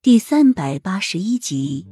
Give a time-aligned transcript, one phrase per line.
[0.00, 1.84] 第三百八十一集，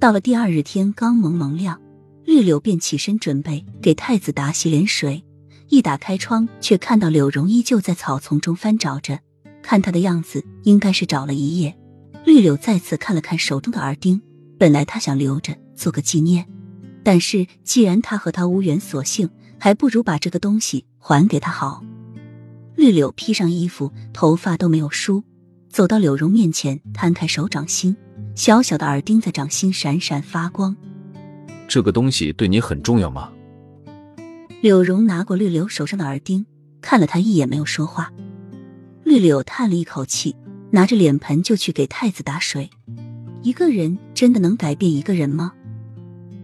[0.00, 1.80] 到了第二日天刚蒙蒙亮，
[2.24, 5.24] 绿柳便起身准备给太子打洗脸水。
[5.68, 9.20] 一打开窗，却看到柳荣依旧在草丛中翻找着，
[9.62, 11.78] 看他的样子，应该是找了一夜。
[12.24, 14.20] 绿柳再次看了看手中的耳钉，
[14.58, 16.44] 本来他想留着做个纪念，
[17.04, 21.80] 但是既然他和他无缘，索性还不如把这个东西还给他好。
[22.74, 25.22] 绿柳披上衣服，头发都没有梳。
[25.74, 27.96] 走到柳荣面前，摊开手掌心，
[28.36, 30.76] 小小的耳钉在掌心闪闪发光。
[31.66, 33.32] 这个东西对你很重要吗？
[34.62, 36.46] 柳荣拿过绿柳手上的耳钉，
[36.80, 38.12] 看了他一眼，没有说话。
[39.02, 40.36] 绿柳叹了一口气，
[40.70, 42.70] 拿着脸盆就去给太子打水。
[43.42, 45.54] 一个人真的能改变一个人吗？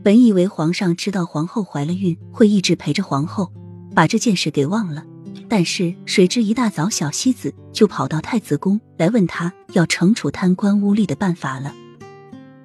[0.02, 3.52] 本以为皇上知道皇后怀了孕，会一直陪着皇后，
[3.94, 5.04] 把这件事给忘了。
[5.50, 11.74] 但是谁知一大早，小西子就跑到太子宫来问他要惩处贪官污吏的办法了。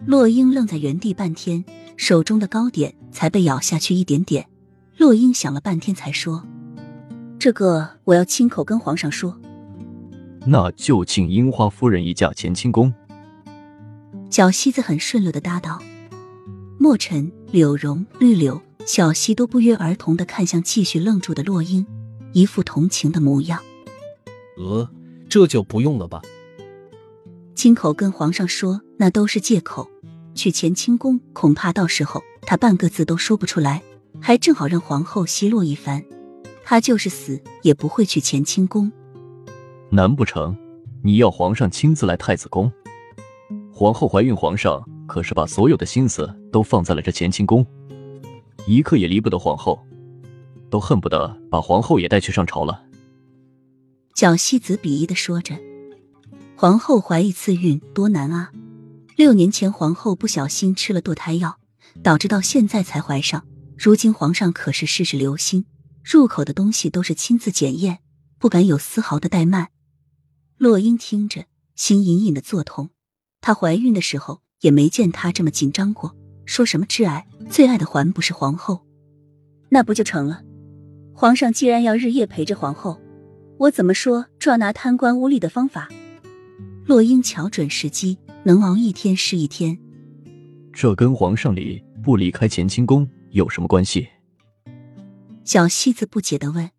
[0.05, 1.65] 洛英愣在原地半天，
[1.97, 4.45] 手中的糕点才被咬下去一点点。
[4.97, 6.45] 洛英想了半天才说
[7.39, 9.35] ：“这个我要亲口跟皇上说。”
[10.45, 12.93] 那就请樱花夫人一驾乾清宫。
[14.29, 15.81] 小西子很顺溜的答道
[16.77, 21.83] ：“墨尘、柳荣、绿柳、小西都不约而同的看向继续愣住的洛英。”
[22.35, 23.61] 一副同情的模样。
[24.57, 24.89] 呃，
[25.29, 26.21] 这就不用了吧。
[27.55, 29.89] 亲口跟皇上说，那都是借口。
[30.35, 33.81] 去乾清宫，恐怕到时候他半个字都说不出来，
[34.19, 36.03] 还正好让皇后奚落一番。
[36.65, 38.91] 他就是死也不会去乾清宫。
[39.89, 40.53] 难不成
[41.01, 42.69] 你要皇上亲自来太子宫？
[43.71, 47.65] 皇后怀孕，皇上可是把所有的心思都放在了这乾清宫，
[48.67, 49.79] 一刻也离不得皇后。
[50.69, 52.83] 都恨不得把皇后也带去上朝了。
[54.13, 55.57] 蒋西子鄙夷的说着
[56.55, 58.51] ：“皇后怀一次孕多难啊！
[59.17, 61.59] 六年前皇后不小心吃了堕胎药，
[62.01, 63.45] 导致到现在才怀上。
[63.77, 65.65] 如今皇上可是事事留心，
[66.03, 67.99] 入口的东西都是亲自检验，
[68.39, 69.69] 不敢有丝毫的怠慢。”
[70.57, 72.91] 洛英听着，心隐隐的作痛。
[73.41, 76.15] 她怀孕的时候也没见她这么紧张过，
[76.45, 78.85] 说什么挚爱，最爱的还不是皇后？
[79.69, 80.41] 那不就成了？
[81.17, 82.99] 皇上既然要日夜陪着皇后，
[83.57, 85.87] 我怎么说抓拿贪官污吏的方法？
[86.85, 89.79] 洛英瞧准时机，能熬一天是一天。
[90.73, 94.09] 这跟皇上离不离开乾清宫有什么关系？
[95.45, 96.69] 小西子不解的问。